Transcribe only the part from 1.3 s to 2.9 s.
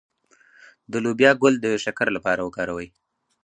ګل د شکر لپاره وکاروئ